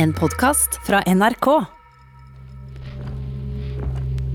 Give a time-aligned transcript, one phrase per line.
[0.00, 1.64] En podkast fra NRK.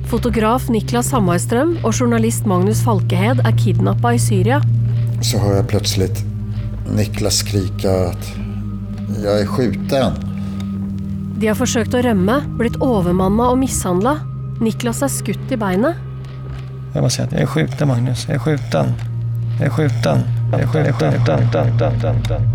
[0.10, 4.62] Fotograf Niklas Hammarström och journalist Magnus Falkehed är kidnappade i Syria.
[5.22, 6.24] Så hör jag plötsligt
[6.96, 8.36] Niklas skrika att
[9.24, 10.14] jag är skjuten.
[11.38, 14.20] De har försökt att römma, blivit övermannade och misshandlade.
[14.62, 15.96] Niklas är skutt i beinet.
[16.94, 18.94] Jag bara säger att jag är skjuten Magnus, jag är skjuten.
[19.60, 20.43] Jag är skjuten.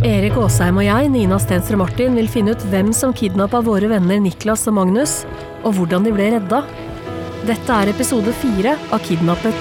[0.05, 4.21] Erik Åsheim och jag, Nina Stenström Martin, vil finne ut vem som kidnappade våra vänner
[4.21, 5.27] Niklas och Magnus
[5.63, 6.63] och hur de blev rädda.
[7.47, 9.55] Detta är episode 4 av Kidnappet.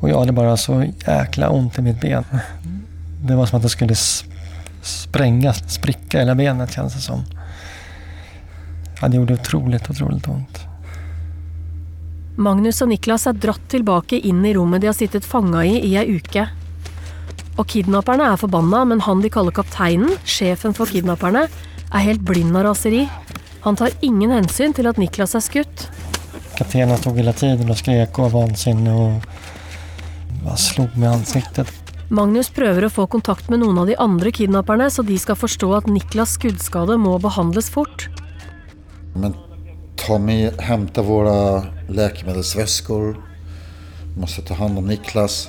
[0.00, 2.24] Och jag hade bara så jäkla ont i mitt ben.
[3.22, 3.94] Det var som att det skulle
[4.82, 7.24] sprängas, spricka hela benet känns det som.
[9.00, 10.58] Ja, det gjorde otroligt, otroligt ont.
[12.36, 15.96] Magnus och Niklas är dratt tillbaka in i rummet de har suttit fånga i i
[15.96, 16.48] en uke.
[17.56, 21.46] Och kidnapparna är förbannade, men han de kallar kapteinen, chefen för kidnapparna,
[21.92, 23.08] är helt blind av raseri.
[23.60, 25.88] Han tar ingen hänsyn till att Niklas är skutt.
[26.56, 29.22] Kaptenen stod hela tiden och skrek och var vansinnig och
[30.44, 31.68] bara slog mig i ansiktet.
[32.10, 32.52] Magnus
[32.84, 36.30] att få kontakt med någon av de andra kidnapparna så de ska förstå att Niklas
[36.32, 38.08] skuddskade må behandlas fort.
[39.14, 39.34] Men
[39.96, 43.16] ta med, hämta våra läkemedelsväskor.
[44.18, 45.48] Måste ta hand om Niklas.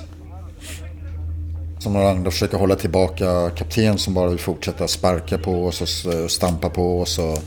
[1.78, 5.88] Som några andra försöker hålla tillbaka kapten som bara vill fortsätta sparka på oss och
[5.88, 7.18] s- stampa på oss.
[7.18, 7.38] Och,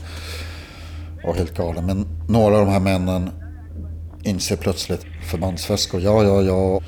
[1.24, 1.86] och helt galen.
[1.86, 3.30] Men några av de här männen
[4.22, 5.00] inser plötsligt
[5.30, 6.00] förbandsväskor.
[6.00, 6.80] Ja, ja, ja.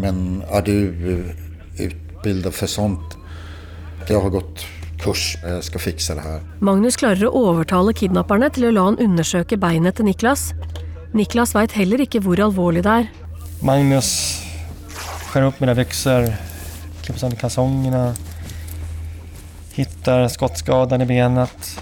[0.00, 3.16] Men är du eh, utbildad för sånt?
[4.08, 4.64] Jag har gått
[4.98, 5.36] kurs.
[5.42, 6.40] Jag ska fixa det här.
[6.58, 10.52] Magnus klarar att övertala kidnapparna till att låta han undersöka beinet till Niklas.
[11.12, 13.06] Niklas vet heller inte hur allvarligt det är.
[13.62, 14.40] Magnus
[15.26, 16.32] skär upp mina byxor,
[17.02, 18.14] klipper sönder kalsongerna.
[19.72, 21.80] Hittar skottskadan i benet.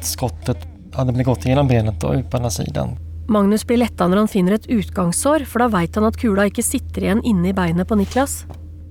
[0.00, 0.58] Skottet
[0.92, 3.03] hade blivit gått igenom benet och ut på andra sidan.
[3.26, 6.62] Magnus blir lättad när han finner ett utgångssår, för då vet han att kula inte
[6.62, 8.44] sitter igen inne i beinet på Niklas.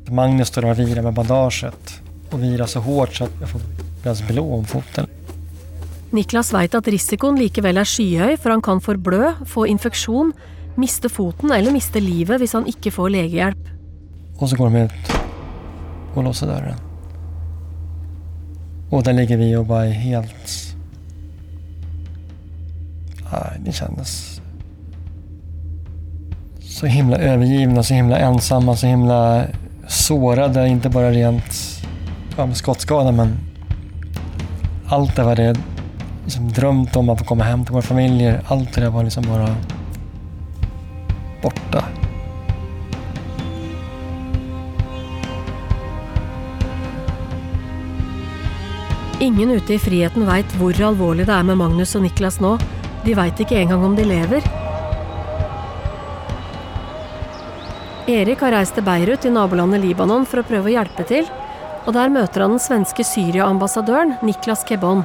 [0.08, 2.02] Magnus står och virar med bandaget
[2.32, 5.08] och virar så hårt så att jag får blå om foten.
[6.10, 10.34] Niklas vet att risken likevel är skyhög, för han kan förblö, få infektion,
[10.76, 13.70] miste foten eller miste livet om han inte får legehjälp.
[14.38, 14.92] Och så går de ut
[16.14, 16.76] och låser dörren.
[18.90, 20.73] Och där ligger vi bara är helt...
[23.34, 24.42] Nej, det kändes
[26.60, 29.44] så himla övergivna, så himla ensamma, så himla
[29.88, 30.68] sårade.
[30.68, 31.82] Inte bara rent
[32.38, 33.38] ja, med skottskada, men
[34.88, 35.56] allt det var det
[36.24, 38.42] liksom drömt om att få komma hem till våra familjer.
[38.48, 39.56] Allt det där var liksom bara
[41.42, 41.86] borta.
[49.20, 52.58] Ingen ute i friheten vet hur allvarligt det är med Magnus och Niklas nu.
[53.06, 54.44] De vet inte engang om de lever.
[58.08, 61.26] Erik har reist till Beirut i nabolandet Libanon för att pröva hjälpa till.
[61.86, 65.04] Och där möter han den svenske Syria-ambassadören Niklas Kebon.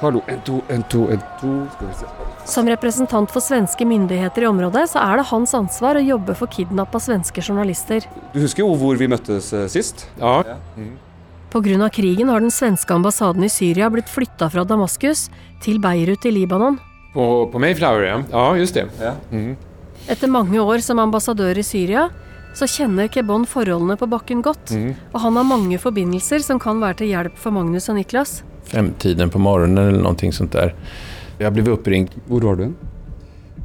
[0.00, 1.66] Hallå, en, to, en, to, en, to.
[1.76, 2.06] Ska vi se.
[2.44, 6.46] Som representant för svenska myndigheter i området så är det hans ansvar att jobba för
[6.46, 8.02] kidnappade svenska journalister.
[8.32, 10.10] Du husker jo hvor vi møttes eh, sist?
[10.20, 10.44] Ja.
[11.50, 15.30] På grund av krigen har den svenska ambassaden i Syria blivit flyttad från Damaskus
[15.62, 16.78] till Beirut i Libanon.
[17.18, 18.22] På, på Mayflower, ja.
[18.30, 18.86] Ja, just det.
[19.00, 19.12] Ja.
[19.30, 19.56] Mm.
[20.06, 22.10] Efter många år som ambassadör i Syria
[22.54, 24.70] så känner Kebon förhållandena på backen gott.
[24.70, 24.94] Mm.
[25.12, 28.44] Och han har många förbindelser som kan vara till hjälp för Magnus och Niklas.
[28.64, 30.74] femtiden på morgonen eller någonting sånt där.
[31.38, 32.10] Jag blev uppringd.
[32.26, 32.72] Hvor var du?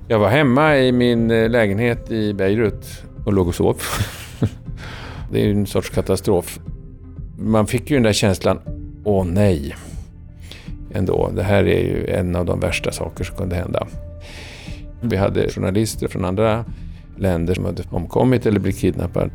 [0.07, 2.85] Jag var hemma i min eh, lägenhet i Beirut
[3.25, 3.81] och låg och sov.
[5.31, 6.59] det är ju en sorts katastrof.
[7.39, 8.59] Man fick ju den där känslan,
[9.03, 9.75] åh nej.
[10.93, 13.87] Ändå, det här är ju en av de värsta saker som kunde hända.
[15.01, 16.65] Vi hade journalister från andra
[17.17, 19.29] länder som hade omkommit eller blivit kidnappade.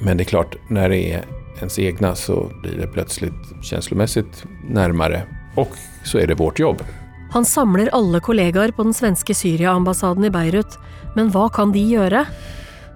[0.00, 1.24] Men det är klart, när det är
[1.58, 3.32] ens egna så blir det plötsligt
[3.62, 5.22] känslomässigt närmare.
[5.54, 5.70] Och
[6.04, 6.82] så är det vårt jobb.
[7.30, 10.78] Han samlar alla kollegor på den svenska Syria-ambassaden i Beirut.
[11.14, 12.26] Men vad kan de göra?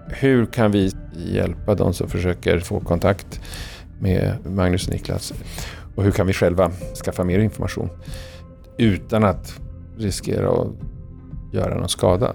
[0.09, 3.41] Hur kan vi hjälpa de som försöker få kontakt
[4.01, 5.33] med Magnus och Niklas?
[6.01, 6.71] Och hur kan vi själva
[7.05, 7.89] skaffa mer information
[8.79, 9.61] utan att
[9.97, 10.69] riskera att
[11.53, 12.35] göra någon skada?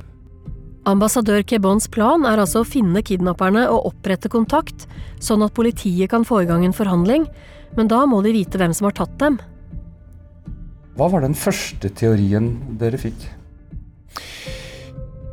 [0.84, 4.86] Ambassadør Kebons plan er altså å finne kidnapperne og opprette kontakt,
[5.18, 7.26] sånn at politiet kan få i gang en forhandling,
[7.74, 9.40] men da må de vite hvem som har tatt dem.
[10.94, 13.26] Hva var den første teorien dere fikk?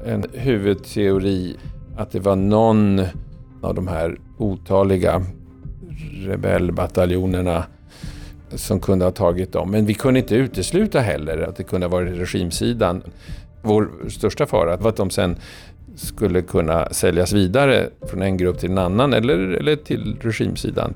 [0.08, 1.52] En huvudteori
[2.00, 3.04] att det var någon
[3.60, 5.20] av de här otaliga
[6.24, 7.64] rebellbataljonerna
[8.54, 9.70] som kunde ha tagit dem.
[9.70, 13.02] Men vi kunde inte utesluta heller att det kunde ha varit regimsidan.
[13.62, 15.36] Vår största fara var att de sen
[15.96, 20.94] skulle kunna säljas vidare från en grupp till en annan eller, eller till regimsidan.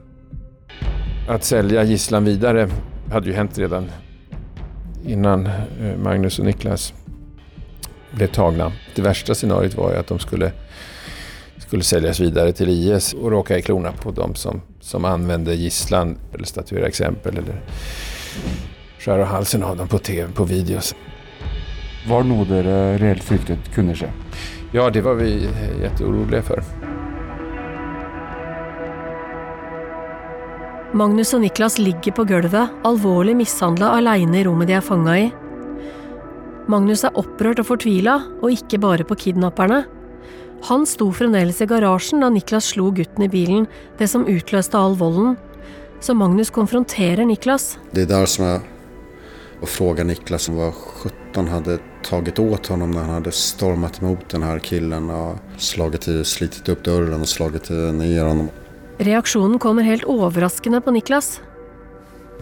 [1.29, 2.69] Att sälja gisslan vidare
[3.11, 3.91] hade ju hänt redan
[5.07, 6.95] innan eh, Magnus och Niklas
[8.11, 8.73] blev tagna.
[8.95, 10.53] Det värsta scenariot var ju att de skulle,
[11.59, 16.19] skulle säljas vidare till IS och råka i klorna på de som, som använde gisslan
[16.35, 17.61] eller statuera exempel eller
[18.99, 20.95] skära halsen av dem på TV, på videos.
[22.09, 24.11] Var det noe dere reelt fryktet kunne skje?
[24.73, 25.49] Ja, det var vi
[25.83, 26.63] jätteoroliga för.
[30.95, 35.27] Magnus og Niklas ligger på gulvet, alvorlig mishandla aleine i rommet de er fanga i.
[36.71, 39.83] Magnus er opprørt og fortvila, og ikke bare på kidnapperne.
[40.63, 43.67] Han sto fremdeles i garasjen da Niklas slo gutten i bilen,
[43.99, 45.37] det som utløste all volden.
[46.01, 47.79] Så Magnus konfronterer Niklas.
[47.91, 48.61] Det är där som jag
[49.61, 54.43] och frågar Niklas vad 17 hade tagit åt honom när han hade stormat emot den
[54.43, 58.49] här killen och slagit till, slitit upp dörren och slagit ner honom.
[58.99, 61.41] Reaksjonen kommer helt overraskende på Niklas.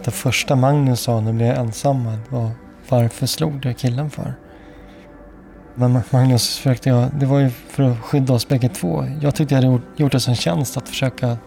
[0.03, 2.49] Det första Magnus sa när vi blev ensamma var
[2.89, 4.33] varför slog du killen för?
[5.75, 9.05] Men Magnus försökte jag, det var ju för att skydda oss bägge två.
[9.21, 11.37] Jag tyckte jag hade gjort, det som tjänst att försöka,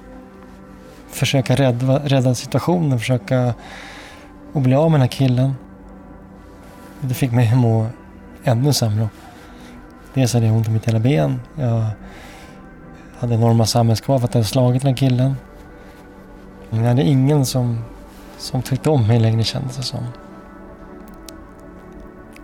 [1.08, 3.54] försöka rädda, rädda situationen, försöka
[4.52, 5.54] och bli av med den här killen.
[7.00, 7.86] Det fick mig att må
[8.44, 9.08] ännu sämre.
[10.14, 11.40] Dels hade jag ont i mitt hela ben.
[11.54, 11.84] Jag
[13.18, 15.36] hade enorma samhällskrav för att jag hade slagit den här killen.
[16.70, 17.84] Men jag hade ingen som,
[18.38, 20.04] som tyckte om mig längre kändes det som.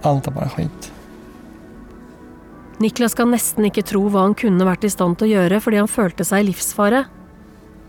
[0.03, 0.93] Allt var bara skit.
[2.79, 5.79] Niklas kan nesten ikke tro hva han kunne vært i stand til å gjøre fordi
[5.79, 7.05] han følte seg i livsfare.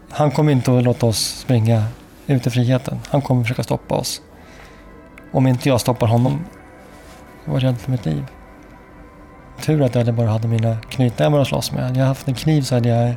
[0.10, 1.84] Han kommer inte att låta oss springa
[2.28, 3.00] ut i friheten.
[3.10, 4.22] Han kommer försöka stoppa oss.
[5.32, 6.40] Om inte jag stoppar honom.
[7.46, 8.26] Jag var rädd för mitt liv.
[9.62, 11.84] Tur att jag bara hade mina knytnävar att slåss med.
[11.84, 13.16] Hade jag haft en kniv så hade jag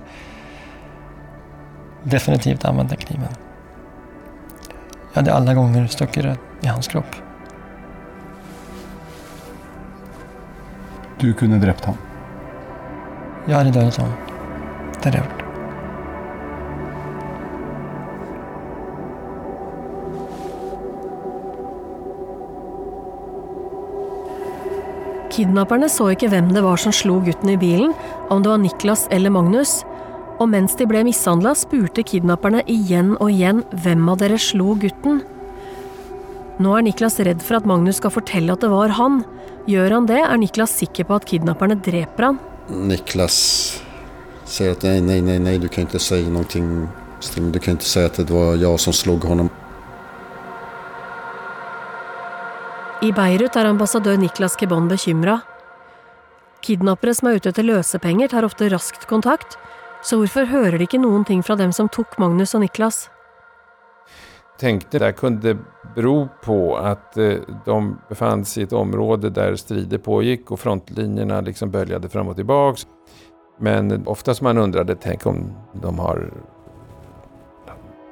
[2.03, 3.29] definitivt använt den kniven.
[5.13, 6.25] Jag hade alla gånger stuckit
[6.61, 7.28] i hans kropp.
[11.21, 11.95] Du kunne drept ham.
[13.47, 14.13] Jag hade dödat honom.
[15.03, 15.45] Det hade jag gjort.
[25.31, 27.93] Kidnapperne så ikke hvem det var som slo gutten i bilen,
[28.31, 29.85] om det var Niklas eller Magnus.
[30.39, 35.23] Og mens de ble mishandla, spurte kidnapperne igjen og igjen hvem av dere slo gutten.
[36.59, 39.21] Nå er Niklas redd for at Magnus skal fortelle at det var han.
[39.71, 42.41] Gjør han det, er Niklas sikker på at kidnapperne dreper han.
[42.69, 43.83] Niklas
[44.45, 46.89] säger att nej, nej, nej, nej, du kan inte säga någonting.
[47.53, 49.49] Du kan inte säga att det var jag som slog honom.
[53.03, 55.41] I Beirut er ambassadør Niklas Kebon bekymra.
[56.61, 59.55] Kidnappere som er ute etter løsepenger, tar ofte raskt kontakt,
[60.03, 63.07] så hvorfor hører de ikke noen ting fra dem som tok Magnus og Niklas?
[64.59, 65.57] Tänkte det kunde
[65.95, 67.35] bero på att eh,
[67.65, 72.37] de befann sig i ett område där strider pågick och frontlinjerna liksom böljade fram och
[72.37, 72.87] tillbaks.
[73.59, 76.33] Men ofta som man undrade, tänk om de har...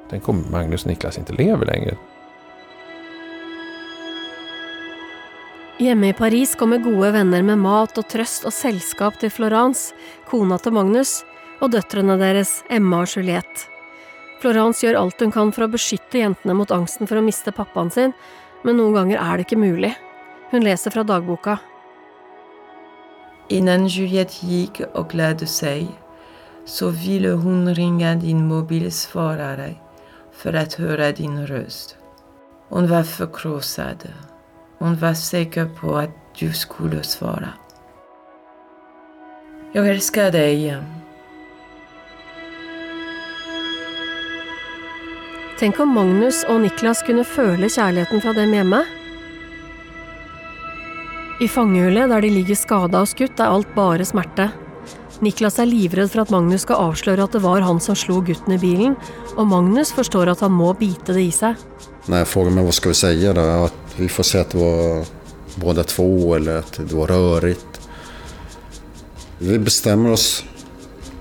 [0.09, 1.97] Tänk om Magnus och Niklas inte lever längre.
[5.79, 9.95] Hjemme i Paris kommer gode vänner med mat och tröst och sällskap till Florence,
[10.29, 11.25] kona till Magnus,
[11.61, 13.76] och döttrarna deras, Emma och Juliette.
[14.41, 17.89] Florence gjør alt hun kan for å beskytte jentene mot angsten for å miste pappaen
[17.93, 18.13] sin,
[18.63, 19.93] men noen ganger er det ikke mulig.
[20.51, 21.57] Hun leser fra dagboka.
[23.49, 25.87] Innan Juliette gick och lärde sig
[26.65, 29.75] så ville hon ringa din mobilsvarare
[30.31, 31.97] för att höra din röst.
[32.69, 34.09] Hon var förkrossad.
[34.77, 37.49] Hon var säker på att du skulle svara.
[39.71, 40.77] Jag älskar dig.
[45.59, 48.85] Tänk om Magnus och Niklas kunde føle kärleken från dem hemma?
[51.39, 54.49] I fangehullet där de ligger skadade och skutt, är allt bara smärta.
[55.19, 58.53] Niklas är livrädd för att Magnus ska avslöja att det var han som slog gutten
[58.53, 58.95] i bilen,
[59.35, 61.55] och Magnus förstår att han må bita det i sig.
[62.05, 63.41] När jag frågar mig vad ska vi säga då?
[63.41, 65.05] Att vi får säga att det var
[65.55, 67.89] båda två eller att det var rörigt.
[69.37, 70.43] Vi bestämmer oss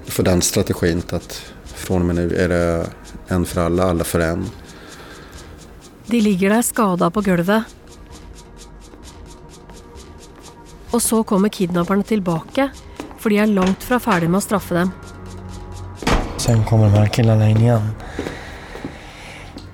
[0.04, 2.86] för den strategin att från och med nu är det
[3.28, 4.50] en för alla, alla för en.
[6.06, 7.64] De ligger der skada på gulvet.
[10.90, 12.70] Og så kommer kidnapperne tilbake,
[13.18, 14.92] for de er langt fra ferdig med å straffe dem.
[16.36, 17.90] Sen kommer de här killarna in igen.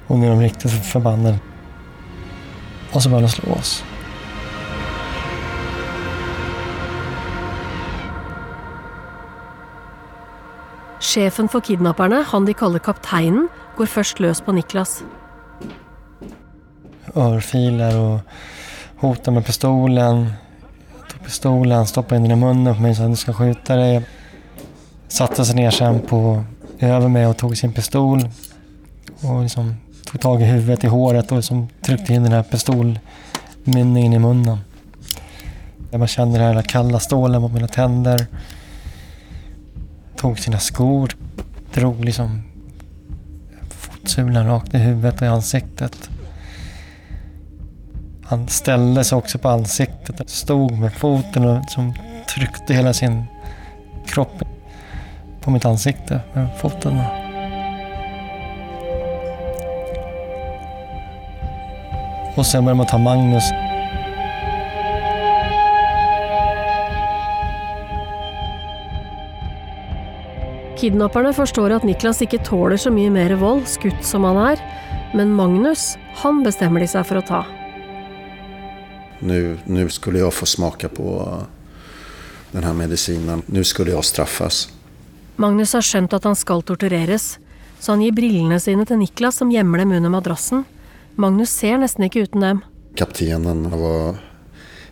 [0.06, 1.38] Och nu är de riktigt förbannade.
[2.92, 3.84] Och så börjar de slå oss.
[11.12, 15.02] Sjefen for kidnapperne, han de kaller kapteinen, går først løs på Niklas.
[17.14, 18.20] Örfilar och
[18.96, 20.32] hotar med pistolen.
[20.98, 23.76] Jag tog pistolen, stoppade in den i munnen på mig så att du ska skjuta
[23.76, 24.02] dig.
[25.08, 26.44] Satte sig ner sen på,
[26.78, 28.28] över mig och tog sin pistol.
[29.22, 34.12] Och liksom tog tag i huvudet, i håret och liksom tryckte in den här pistolmynningen
[34.12, 34.58] i munnen.
[35.90, 38.26] Jag bara kände den här kalla stålen mot mina tänder.
[40.22, 41.12] Tog sina skor,
[41.74, 42.42] drog liksom
[43.70, 46.10] fotsulan rakt i huvudet och i ansiktet.
[48.24, 51.94] Han ställde sig också på ansiktet, stod med foten och som
[52.34, 53.24] tryckte hela sin
[54.06, 54.42] kropp
[55.40, 57.00] på mitt ansikte med foten.
[62.36, 63.44] Och sen började man ta Magnus.
[70.82, 74.62] Kidnapperne forstår at Niklas ikke tåler så mye mer vold, skutt som han er,
[75.14, 77.42] men Magnus, han bestemmer de seg for å ta.
[79.22, 81.12] Nu, nu skulle jag få smaka på
[82.50, 83.44] den här medicinen.
[83.46, 84.72] Nu skulle jag straffas.
[85.36, 87.38] Magnus har skjønt at han skal tortureres,
[87.78, 90.66] så han gir brillene sine til Niklas, som gjemmer dem under madrassen.
[91.14, 92.66] Magnus ser nesten ikke uten dem.
[92.98, 94.18] Kaptenen var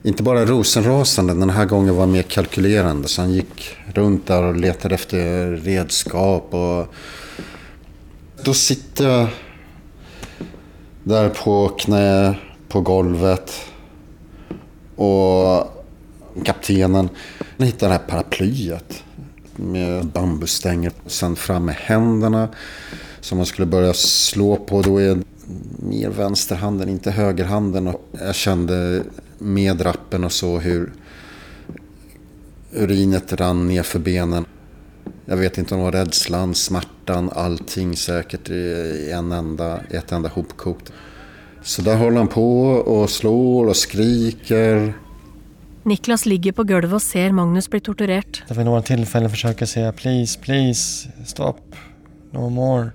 [0.07, 3.09] inte bara rosenrasande, den här gången var mer kalkylerande.
[3.09, 6.55] Så han gick runt där och letade efter redskap.
[6.55, 6.95] Och
[8.45, 9.29] då sitter jag
[11.03, 12.35] där på knä
[12.69, 13.53] på golvet.
[14.97, 15.85] Och
[16.45, 17.09] kaptenen
[17.59, 19.05] hittar det här paraplyet
[19.57, 20.93] med bambustänger.
[21.07, 22.49] Sen fram med händerna
[23.21, 24.83] som man skulle börja slå på.
[24.83, 25.19] Då är
[25.79, 27.87] mer vänsterhanden, inte högerhanden.
[27.87, 29.03] Och jag kände
[29.39, 30.93] med rappen och så hur
[32.73, 34.45] urinet rann ner för benen.
[35.25, 40.29] Jag vet inte om det var rädslan, smärtan, allting säkert i en enda, ett enda
[40.29, 40.93] hopkokt.
[41.63, 44.95] Så där håller han på och slår och skriker.
[45.83, 48.43] Niklas ligger på gulvet og ser Magnus bli torturert.
[48.51, 51.57] Vid några tillfällen försöker säga please, please, stop,
[52.31, 52.91] no more.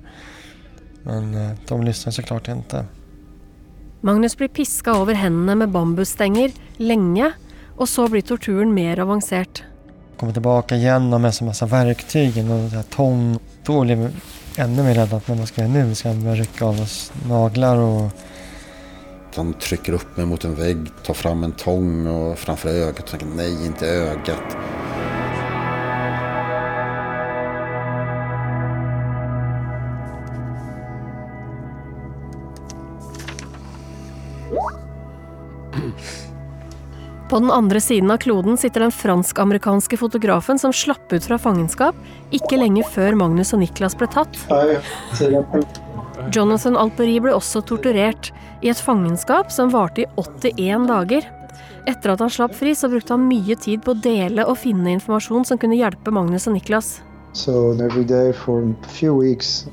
[1.04, 2.86] Men eh, de lyssnar såklart inte.
[4.02, 7.32] Magnus blir piska over hendene med bambusstenger lenge,
[7.78, 9.64] og så blir torturen mer avansert.
[10.18, 13.40] Kommer tillbaka igen och med en massa verktyg och så här tång.
[13.66, 14.12] Då blev jag
[14.66, 15.96] ännu mer rädd att vad ska jag nu?
[15.96, 18.10] Ska jag börja rycka av oss naglar och
[19.36, 23.06] Han trycker upp mig mot en vägg, tar fram en tång och framför ögat och
[23.06, 24.58] tänker nej, inte ögat.
[37.36, 41.98] På den andre siden av kloden sitter den fransk-amerikanske fotografen som slapp ut fra fangenskap
[42.32, 44.40] ikke lenge før Magnus og Niklas ble tatt.
[46.32, 48.30] Jonathan Alperi ble også torturert
[48.64, 51.28] i et fangenskap som varte i 81 dager.
[51.84, 54.96] Etter at han slapp fri, så brukte han mye tid på å dele og finne
[54.96, 57.02] informasjon som kunne hjelpe Magnus og Niklas.
[57.34, 59.68] So every day for a few weeks,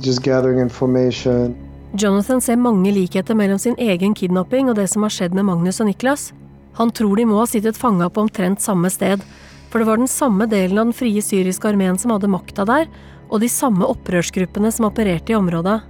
[0.00, 1.54] just gathering information.
[1.94, 5.78] Jonathan ser mange likheter mellom sin egen kidnapping og det som har skjedd med Magnus
[5.78, 6.32] og Niklas.
[6.78, 9.22] Han tror de må ha sittet fanga på omtrent samme sted,
[9.70, 12.88] for det var den samme delen av den frie syriske armeen som hadde makta der,
[13.28, 15.80] og de samme opprørsgruppene som opererte i området.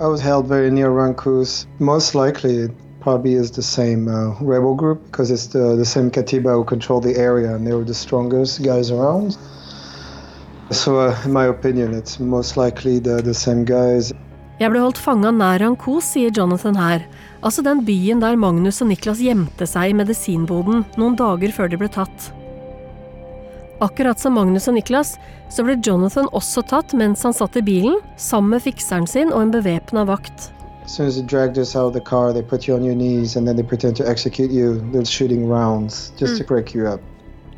[0.00, 1.66] I was held very near Rankus.
[1.78, 2.68] Most likely,
[3.00, 7.04] probably is the same uh, rebel group because it's the, the same Katiba who controlled
[7.04, 9.36] the area and they were the strongest guys around.
[10.70, 14.12] So, uh, in my opinion, it's most likely the, the same guys.
[14.62, 17.02] Jeg ble holdt fanga nær Rankos, sier Jonathan her,
[17.42, 21.80] altså den byen der Magnus og Niklas gjemte seg i medisinboden noen dager før de
[21.80, 22.28] ble tatt.
[23.82, 25.16] Akkurat som Magnus og Niklas,
[25.50, 29.48] så ble Jonathan også tatt mens han satt i bilen, sammen med fikseren sin og
[29.48, 30.52] en bevæpna vakt.
[30.84, 32.94] As soon as they dragged us out of the car, they put you on your
[32.94, 34.78] knees and then they pretend to execute you.
[34.92, 37.02] They're shooting rounds just to break you up.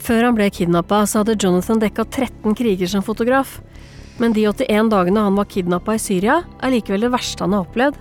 [0.01, 3.59] Før han ble kidnappa, så hadde Jonathan dekka 13 kriger som fotograf.
[4.19, 7.67] Men de 81 dagene han var kidnappa i Syria, er likevel det verste han har
[7.67, 7.99] opplevd.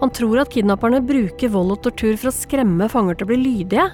[0.00, 3.38] Han tror at kidnapperne bruker vold og tortur for å skremme fanger til å bli
[3.42, 3.88] lydige.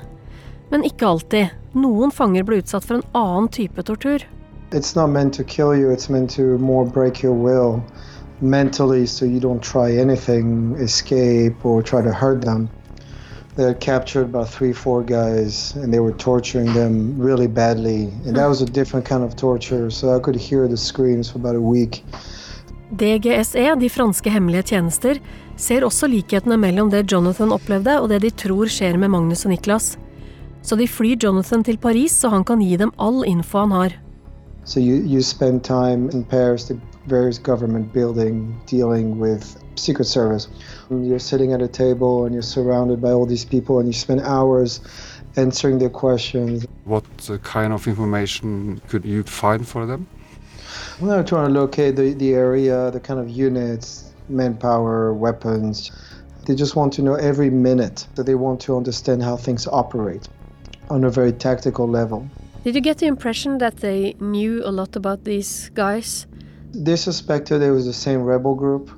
[0.71, 1.55] Men ikke alltid.
[1.75, 4.27] Noen fanger ble utsatt for en annen type tortur.
[4.71, 7.83] It's not meant to kill you, it's meant to more break your will
[8.41, 12.69] mentally so you don't try anything, escape, or try to hurt them.
[13.57, 18.11] They had captured about three, four guys and they were torturing them really badly.
[18.27, 21.39] And that was a different kind of torture, so I could hear the screams for
[21.39, 22.05] about a week.
[22.91, 25.19] DGSE, de franske hemmelige tjenester,
[25.57, 29.55] ser også likhetene mellom det Jonathan opplevde og det de tror skjer med Magnus og
[29.55, 29.99] Niklas.
[30.63, 34.01] Så de flyr Jonathan til Paris så han kan gi dem all info han har.
[34.65, 40.49] So you, you spend time in Paris, the various government building dealing with Secret Service.
[40.91, 44.21] You're sitting at a table and you're surrounded by all these people and you spend
[44.21, 44.81] hours
[45.37, 46.67] answering their questions.
[46.85, 50.07] What uh, kind of information could you find for them?
[51.01, 55.91] Well, they're trying to locate the, the area, the kind of units, manpower, weapons.
[56.47, 58.07] They just want to know every minute.
[58.15, 60.29] So they want to understand how things operate
[60.91, 62.29] on a very tactical level.
[62.65, 66.27] Did you get the impression that they knew a lot about these guys?
[66.73, 68.91] They suspected it was the same rebel group.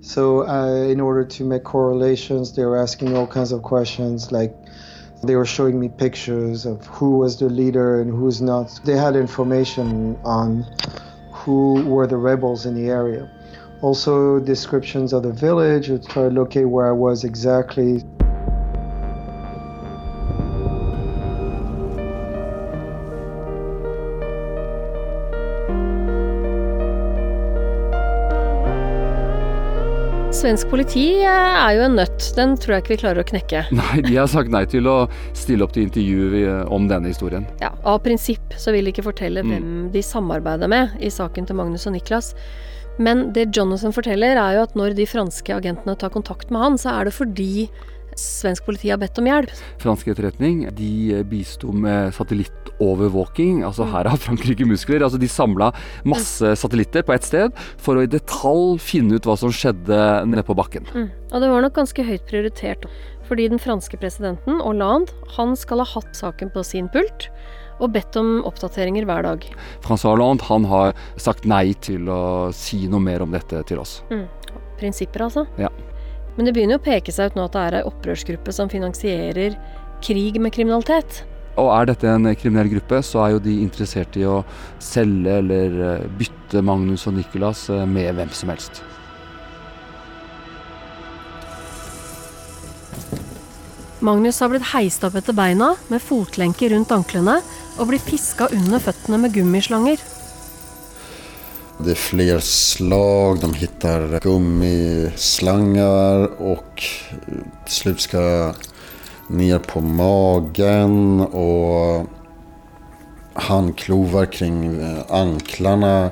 [0.00, 4.30] So, uh, in order to make correlations, they were asking all kinds of questions.
[4.30, 4.54] Like,
[5.24, 8.80] they were showing me pictures of who was the leader and who's not.
[8.84, 10.64] They had information on
[11.32, 13.28] who were the rebels in the area.
[13.80, 18.04] Also, descriptions of the village to try to locate where I was exactly.
[30.38, 32.28] Svensk politi er jo en nøtt.
[32.36, 33.62] Den tror jeg ikke vi klarer å knekke.
[33.78, 37.46] Nei, de har sagt nei til å stille opp til intervju om denne historien.
[37.62, 39.50] Ja, Av prinsipp så vil de ikke fortelle Mm.
[39.50, 42.32] hvem de samarbeider med i saken til Magnus og Niklas.
[42.98, 46.78] Men det Jonathan forteller, er jo at når de franske agentene tar kontakt med han,
[46.78, 47.68] så er det fordi
[48.18, 49.52] svensk politi har bedt om hjelp.
[49.82, 53.62] Fransk etterretning de bisto med satellittovervåking.
[53.66, 55.04] Altså her har Frankrike muskler.
[55.06, 55.70] Altså de samla
[56.08, 60.44] masse satellitter på ett sted for å i detalj finne ut hva som skjedde nede
[60.46, 60.88] på bakken.
[60.94, 61.08] Mm.
[61.28, 62.88] Og det var nok ganske høyt prioritert.
[63.28, 67.28] Fordi den franske presidenten, Hollande, han skal ha hatt saken på sin pult
[67.78, 69.44] og bedt om oppdateringer hver dag.
[69.84, 74.00] Francois Hollande han har sagt nei til å si noe mer om dette til oss.
[74.10, 74.26] Mm.
[74.80, 75.44] Prinsipper, altså.
[75.60, 75.70] Ja.
[76.38, 78.70] Men det begynner jo å peke seg ut nå at det er ei opprørsgruppe som
[78.70, 79.56] finansierer
[80.06, 81.24] krig med kriminalitet.
[81.58, 84.44] Og er dette en kriminell gruppe, så er jo de interessert i å
[84.78, 88.78] selge eller eh, bytte Magnus og Nicolas eh, med hvem som helst.
[93.98, 97.40] Magnus har blitt heist opp etter beina med fotlenker rundt anklene
[97.80, 99.98] og blir piska under føttene med gummislanger.
[101.84, 106.82] Det är fler slag, de hittar gummislangar och
[107.64, 108.52] till slut ska
[109.28, 112.06] ner på magen och
[113.32, 116.10] handklovar kring eh, anklarna.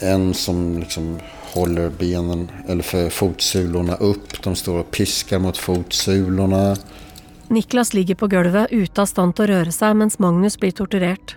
[0.00, 1.18] En som liksom
[1.54, 4.42] håller benen, eller för fotsulorna upp.
[4.42, 6.76] De står och piskar mot fotsulorna.
[7.48, 8.26] Niklas ligger på
[8.98, 11.36] av stand til å røre seg mens Magnus blir torturert.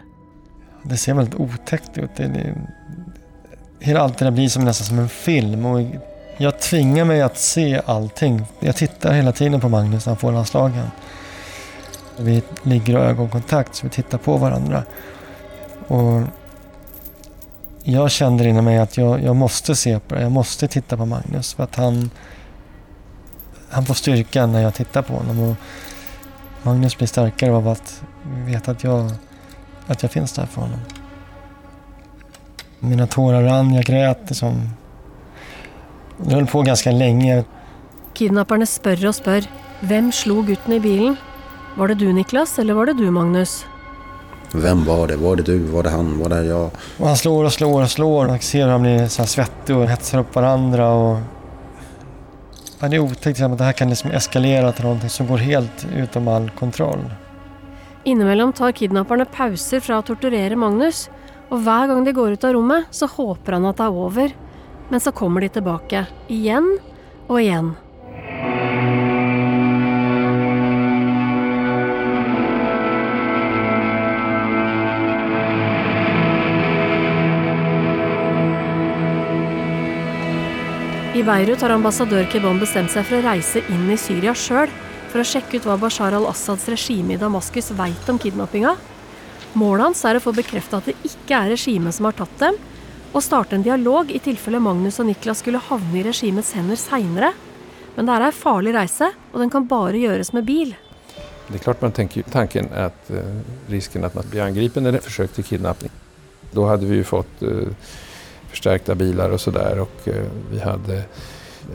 [0.84, 2.16] Det ser väldigt otäckt ut.
[2.16, 2.56] Det, det,
[3.86, 5.66] hela allt det där blir som nästan som en film.
[5.66, 5.82] Och
[6.38, 8.46] jag tvingar mig att se allting.
[8.60, 10.88] Jag tittar hela tiden på Magnus när han får landslagen.
[12.18, 14.84] Vi ligger och har ögonkontakt så vi tittar på varandra.
[15.88, 16.22] Och
[17.84, 20.22] jag kände inom mig att jag, jag måste se på det.
[20.22, 21.54] Jag måste titta på Magnus.
[21.54, 22.10] För att han,
[23.70, 25.40] han får styrka när jag tittar på honom.
[25.40, 25.56] Och
[26.64, 29.12] Magnus blir starkare av att veta att jag,
[29.88, 30.80] att jag finns där för honom.
[32.86, 34.70] Mina tårar rann, jag grät liksom.
[36.18, 37.44] Det höll på ganska länge.
[38.14, 39.48] Kidnapperne spør og spør.
[39.86, 41.18] Hvem slo gutten i bilen?
[41.76, 43.66] Var det du, Niklas, eller var det du, Magnus?
[44.54, 45.18] Vem var det?
[45.18, 45.58] Var det du?
[45.58, 46.20] Var det han?
[46.20, 46.70] Var det jag?
[46.98, 48.28] Och han slår och slår och slår.
[48.28, 50.90] Man ser hur han blir så här svettig och hetsar upp varandra.
[50.90, 51.18] Och...
[52.80, 55.88] Ja, det är otäckt att det här kan liksom eskalera till någonting som går helt
[55.96, 57.00] utom all kontroll.
[58.04, 61.10] Innimellom tar kidnapperne pauser fra å torturere Magnus,
[61.50, 64.36] och varje gång de går ut av rummet så hoppas han att det är över.
[64.90, 66.80] Men så kommer de tillbaka igen
[67.28, 67.74] och igen.
[81.16, 84.70] I Beirut har ambassadör Kebon bestämt sig för att resa in i Syrien själv
[85.08, 88.76] för att checka ut vad Bashar al-Assads regim i Damaskus vet om kidnappinga.
[89.56, 92.58] Målet hans er å få bekrefta at det ikke er regimet som har tatt dem,
[93.16, 97.32] og starte en dialog i tilfelle Magnus og Niklas skulle havne i regimets hender seinere.
[97.96, 100.76] Men det er ei farlig reise, og den kan bare gjøres med bil.
[101.48, 103.18] Det är klart man tänker tanken att eh,
[103.68, 105.92] risken att man blir angripen eller försök till kidnappning.
[106.52, 107.50] Då hade vi ju fått eh,
[108.50, 111.04] förstärkta bilar och sådär och eh, vi hade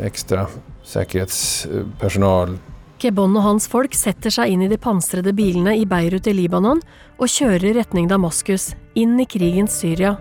[0.02, 0.46] extra
[0.84, 2.58] säkerhetspersonal.
[3.02, 6.80] Kebon och hans folk sätter sig in i de pansrade bilarna i Beirut i Libanon
[7.16, 10.14] och kör i riktning Damaskus, in i krigens Syrien.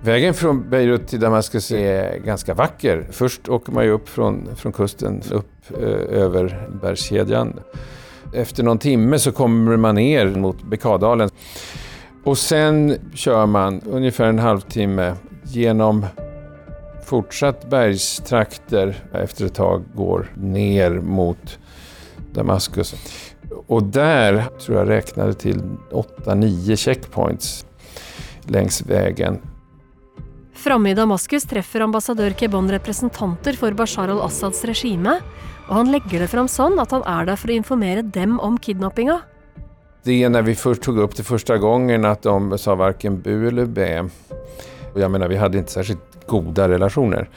[0.00, 3.06] Vägen från Beirut till Damaskus är ganska vacker.
[3.10, 7.60] Först åker man ju upp från, från kusten upp eh, över bergskedjan.
[8.34, 11.30] Efter någon timme så kommer man ner mot Bekadalen.
[12.24, 16.06] Och sen kör man ungefär en halvtimme genom
[17.04, 19.04] fortsatt bergstrakter.
[19.12, 21.58] Efter ett tag går ner mot
[22.32, 22.94] Damaskus.
[23.66, 27.66] Och där tror jag räknade till 8-9 checkpoints
[28.46, 29.38] längs vägen.
[30.54, 35.16] Framme i Damaskus treffer ambassadør Kebon representanter for Bashar al-Assads regime,
[35.68, 38.58] og han legger det fram sånn at han er der for å informere dem om
[38.58, 39.20] kidnappinga.
[40.04, 43.48] Det är när vi först tog upp det första gången att de sa varken bu
[43.48, 44.08] eller bä.
[44.94, 47.28] Och jag menar, vi hade inte särskilt goda relationer.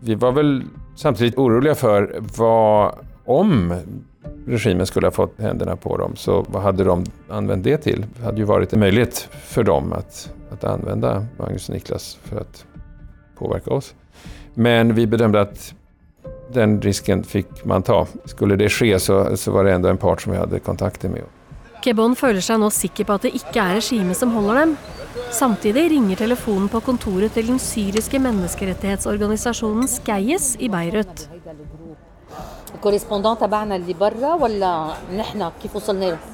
[0.00, 0.62] Vi var väl
[0.94, 3.74] samtidigt oroliga för vad om
[4.46, 8.06] regimen skulle ha fått händerna på dem, så vad hade de använt det till?
[8.16, 12.40] Det hade ju varit en möjlighet för dem att, att använda Magnus och Niklas för
[12.40, 12.66] att
[13.38, 13.94] påverka oss.
[14.54, 15.74] Men vi bedömde att
[16.52, 18.06] den risken fick man ta.
[18.24, 21.22] Skulle det ske så, så var det ändå en part som vi hade kontakter med.
[21.86, 24.72] Kebon føler seg nå sikker på at det ikke er regimet som holder dem.
[25.36, 31.28] Samtidig ringer telefonen på kontoret til den syriske menneskerettighetsorganisasjonen Skeies i Beirut.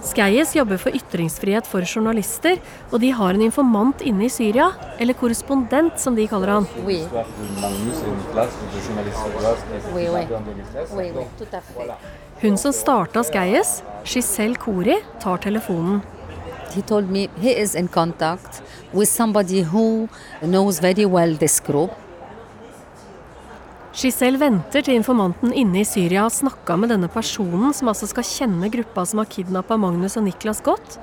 [0.08, 2.56] Skeies jobber for ytringsfrihet for journalister,
[2.88, 6.68] og de har en informant inne i Syria, eller korrespondent som de kaller han.
[6.88, 7.04] Oui.
[12.42, 16.00] Hun som starta Skeies, Giselle Kori, tar telefonen.
[16.74, 20.08] He told me he is in contact with somebody who
[20.40, 21.90] knows very well this group.
[23.94, 28.26] Giselle venter til informanten inne i Syria har snakka med denne personen, som altså skal
[28.26, 30.98] kjenne gruppa som har kidnappa Magnus og Niklas godt,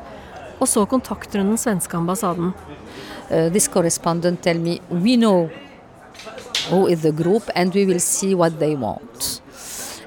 [0.60, 2.52] og så kontakter hun den svenske ambassaden.
[3.32, 5.48] Uh, this correspondent tell me we know
[6.68, 9.40] who is the group and we will see what they want.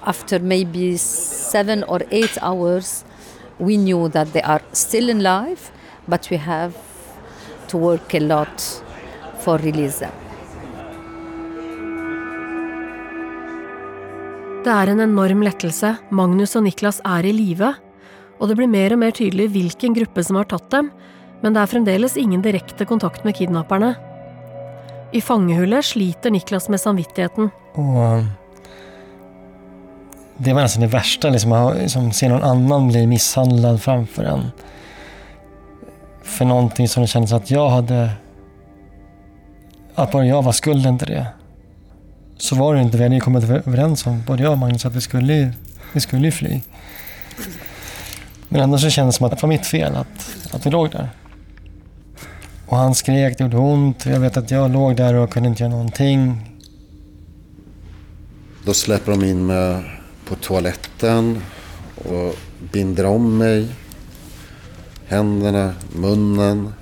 [0.05, 3.05] After maybe seven or eight hours,
[3.59, 5.71] we knew that they are still in life,
[6.09, 6.75] but we have
[7.69, 8.83] to work a lot
[9.39, 10.13] for release them.
[14.65, 15.97] Det er en enorm lettelse.
[16.11, 17.73] Magnus og Niklas er i live.
[18.39, 20.91] Og det blir mer og mer tydelig hvilken gruppe som har tatt dem,
[21.43, 23.95] men det er fremdeles ingen direkte kontakt med kidnapperne.
[25.15, 27.51] I fangehullet sliter Niklas med samvittigheten.
[27.75, 28.42] Och
[30.37, 34.51] det var nästan det värsta, liksom, att liksom, se någon annan bli misshandlad framför en.
[36.23, 38.11] För någonting som det kändes att jag hade...
[39.95, 41.27] Att bara jag var skulden till det.
[42.39, 42.97] Så var det inte.
[42.97, 45.53] Vi hade ju kommit överens om, både jag och Magnus, att vi skulle, ju-
[45.93, 46.61] vi skulle ju fly.
[48.49, 50.91] Men ändå så kändes det som att det var mitt fel att, att vi låg
[50.91, 51.11] där.
[52.67, 54.07] Och han skrek, det gjorde ont.
[54.07, 56.49] Jag vet att jag låg där och kunde inte göra någonting.
[58.67, 59.83] Då släpper de in mig
[60.25, 61.41] på toaletten
[61.97, 62.35] och
[62.73, 63.69] binder om mig.
[65.07, 66.73] Händerna, munnen,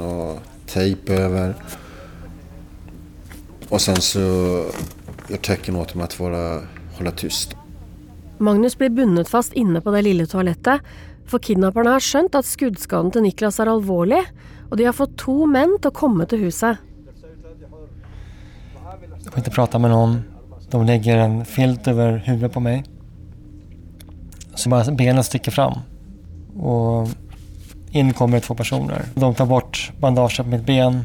[0.00, 1.54] och tejp över.
[3.68, 4.20] Och sen så
[5.28, 6.62] gör tecken åt dem att vara,
[6.98, 7.56] hålla tyst.
[8.38, 10.80] Magnus blir bundet fast inne på det lille toalettet,
[11.26, 14.20] for kidnapperne har skjønt at skuddskaden til Niklas er alvorlig,
[14.68, 16.76] og de har fått to menn til å komme til huset.
[19.24, 20.35] Jag får inte prata med någon.
[20.76, 22.84] De lägger en filt över huvudet på mig.
[24.54, 25.78] Så bara benen sticker fram.
[26.58, 27.08] Och
[27.90, 29.02] in kommer två personer.
[29.14, 31.04] De tar bort bandaget på mitt ben.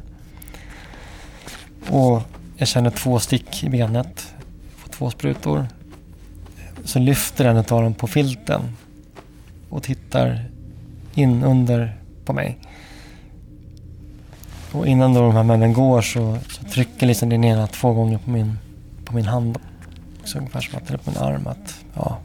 [1.89, 2.21] Och
[2.57, 4.33] jag känner två stick i benet.
[4.75, 5.67] Får två sprutor.
[6.83, 8.61] Så lyfter en av dem på filten
[9.69, 10.45] och tittar
[11.13, 12.57] in under på mig.
[14.71, 18.17] Och innan då de här männen går så, så trycker liksom den ena två gånger
[18.17, 18.57] på min,
[19.11, 19.57] på min hand.
[20.23, 22.17] Så ungefär som att det är på min arm att ja,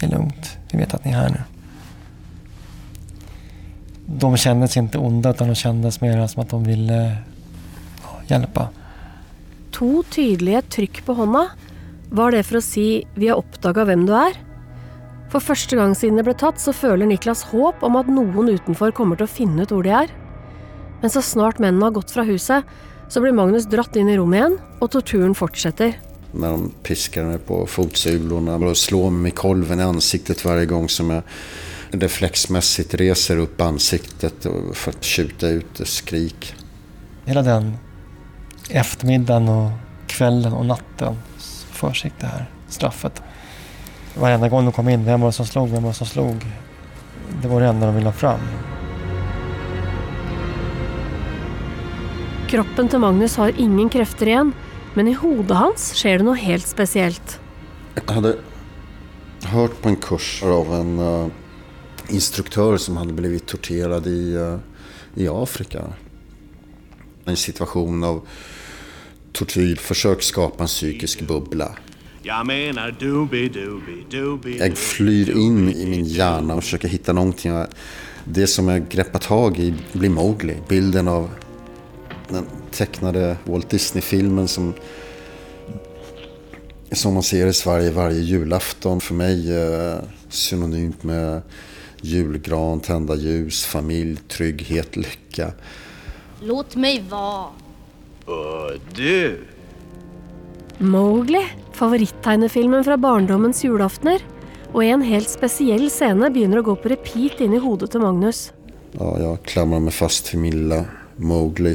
[0.00, 0.58] det är lugnt.
[0.70, 1.40] Vi vet att ni är här nu.
[4.06, 7.16] De kändes inte onda utan de kändes mer som att de ville
[8.02, 8.68] ja, hjälpa.
[9.70, 11.48] To tydliga tryck på hånda.
[12.10, 14.32] Var det för att säga si 'vi har upptäckt vem du är?
[15.30, 18.90] För första gången sedan det blev tatt, så føler Niklas håp om att någon utanför
[18.90, 20.10] kommer att finna ut hvor de är.
[21.00, 22.64] Men så snart männen har gått från huset,
[23.08, 25.94] så blir Magnus dratt in i rummet igen och torturen fortsätter.
[26.36, 30.88] När de piskar mig på fotsulorna och slår mig med kolven i ansiktet varje gång
[30.88, 31.22] som jag
[31.90, 36.54] reflexmässigt reser upp ansiktet för att tjuta ut skrik.
[37.24, 37.76] Hela den
[38.70, 39.70] eftermiddagen och
[40.06, 41.16] kvällen och natten
[41.70, 43.22] försiggick det här straffet.
[44.14, 46.46] Varenda gång de kom in, vem var det som slog, vem var det som slog?
[47.42, 48.40] Det var det enda de ville ha fram.
[52.48, 54.52] Kroppen til Magnus har ingen krefter igjen,
[54.94, 57.38] men i hodet hans skjer det noe helt spesielt.
[57.94, 58.36] Jag hade
[59.44, 61.28] hört på en kurs av en uh,
[62.08, 64.58] instruktör som hade blivit torterad i, uh,
[65.14, 65.82] i Afrika.
[67.24, 68.26] En situation av
[69.32, 71.76] tortyr, försök skapa en psykisk bubbla.
[72.22, 77.64] Jag menar doobie doobie doobie Jag flyr in i min hjärna och försöker hitta någonting.
[78.24, 80.56] Det som jag greppar tag i blir Mowgli.
[80.68, 81.30] Bilden av
[82.28, 84.74] den tecknade Walt Disney-filmen som,
[86.92, 89.00] som man ser i Sverige varje julafton.
[89.00, 91.42] För mig eh, synonymt med
[92.00, 95.52] julgran, tända ljus, familj, trygghet, lycka.
[96.40, 97.46] Låt mig vara.
[98.24, 99.44] Och du!
[100.78, 104.22] Mowgli, favorittegnefilmen fra barndommens julaftener.
[104.74, 108.48] Og en helt spesiell scene begynner å gå på repeat inn i hodet til Magnus.
[108.98, 110.84] Ja, jag klamrar mig fast min lilla
[111.16, 111.73] Mowgli.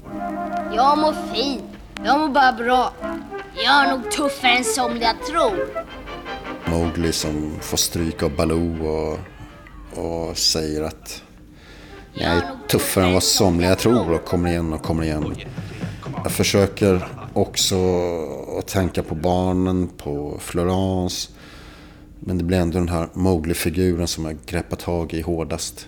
[0.80, 1.64] Jag mår fint.
[2.04, 2.94] Jag mår bara bra.
[3.56, 5.86] Jag är nog tuffare än somliga tror.
[6.70, 9.20] Mowgli som får stryk av Baloo och,
[10.04, 11.24] och säger att
[12.14, 15.36] jag är tuffare än vad somliga tror och kommer igen och kommer igen.
[16.24, 17.76] Jag försöker också
[18.60, 21.30] att tänka på barnen, på Florence.
[22.20, 25.88] Men det blir ändå den här Mowgli-figuren som jag greppar tag i hårdast.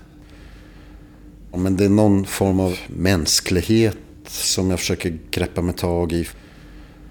[1.55, 3.97] Men det är någon form av mänsklighet
[4.31, 6.27] som jag försöker greppa mig tag i.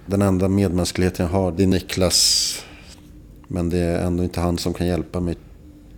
[0.07, 2.63] Den enda medmänskligheten jag har, det är Niklas.
[3.49, 5.37] Men det är ändå inte han som kan hjälpa mig.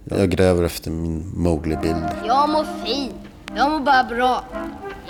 [0.05, 2.05] Jag gräver efter min Mowgli-bild.
[2.27, 3.15] Jag mår fint.
[3.57, 4.45] Jag mår bara bra.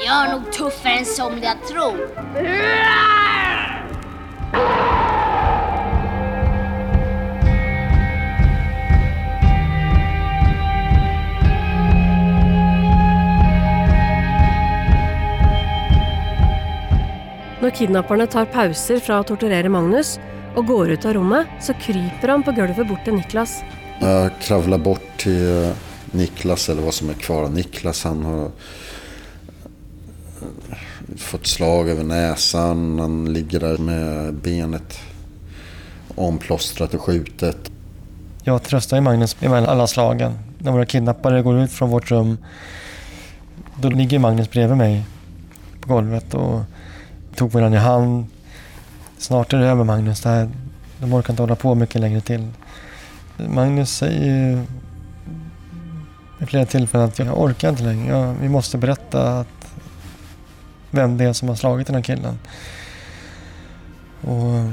[0.06, 1.96] Jag är nog tuffare än somliga tror.
[17.62, 20.16] Når kidnapperne tar pauser fra å torturere Magnus
[20.58, 23.60] og går ut av rommet, så kryper han på gulvet bort til Niklas.
[24.00, 25.70] Jag kravlar bort till eh,
[26.10, 28.04] Niklas, eller vad som är kvar av Niklas.
[28.04, 28.44] Han har
[30.42, 30.78] eh,
[31.16, 32.98] fått slag över näsan.
[32.98, 34.98] Han ligger där med benet
[36.14, 37.70] omplåstrat och skjutet.
[38.42, 40.38] Jag tröstar Magnus med alla slagen.
[40.58, 42.38] När våra kidnappare går ut från vårt rum,
[43.80, 45.04] då ligger Magnus bredvid mig
[45.80, 46.60] på golvet och
[47.36, 48.26] tog varandra i hand.
[49.18, 50.20] Snart är det över Magnus.
[50.20, 50.50] Det här,
[50.98, 52.48] de orkar inte hålla på mycket längre till.
[53.36, 54.62] Magnus säger ju
[56.38, 58.08] vid flera tillfällen att jag orkar inte längre.
[58.08, 59.74] Jag, vi måste berätta att
[60.90, 62.38] vem det är som har slagit den här killen.
[64.20, 64.70] Och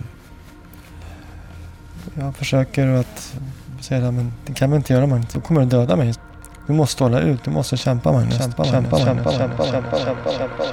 [2.13, 3.35] jag försöker att
[3.81, 5.33] säga men det kan vi inte göra Magnus.
[5.33, 6.13] Då kommer du döda mig.
[6.67, 7.43] Du måste hålla ut.
[7.43, 8.37] Du måste kämpa Magnus.
[8.37, 8.99] Kämpa, Magnus.
[8.99, 9.05] Kämpa, Magnus.
[9.05, 10.63] Kämpa, kämpa, kämpa, kämpa, kämpa,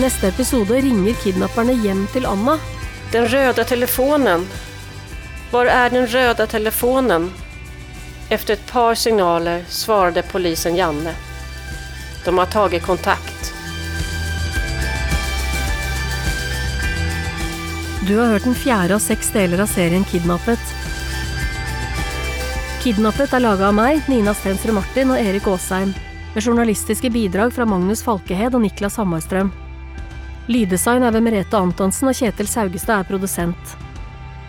[0.00, 2.54] I neste episode ringer kidnapperne hjem til Anna.
[3.12, 4.46] Den röda telefonen.
[5.50, 7.32] Var är den röda telefonen?
[8.28, 11.14] Efter ett par signaler svarade polisen Janne.
[12.24, 13.52] De har tagit kontakt.
[18.08, 20.76] Du har hørt den fjerde av seks deler av serien Kidnappet.
[22.82, 25.92] Kidnappet er laga av meg, Nina Stensrud Martin og Erik Aasheim,
[26.34, 29.52] med journalistiske bidrag fra Magnus Falkehed og Niklas Hammarstrøm.
[30.50, 33.74] Lyddesign er ved Merete Antonsen, og Kjetil Saugestad er produsent.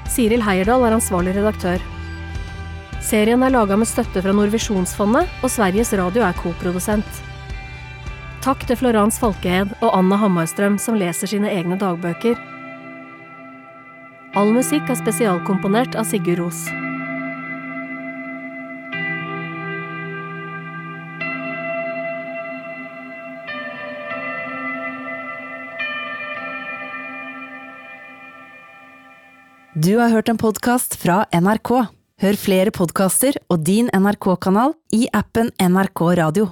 [0.10, 1.84] Siril Heierdal er ansvarlig redaktør.
[3.06, 7.22] Serien er laga med støtte fra Nordvisjonsfondet, og Sveriges Radio er koprodusent.
[8.42, 12.40] Takk til Florence Falkehed og Anna Hammarstrøm, som leser sine egne dagbøker.
[14.34, 16.66] All musikk er spesialkomponert av Sigurd Ros.
[29.82, 31.70] Du har hørt en podkast fra NRK.
[32.22, 36.50] Hør flere podkaster og din NRK-kanal i appen NRK Radio.